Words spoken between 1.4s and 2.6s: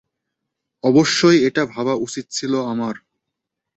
এটা ভাবা উচিত ছিল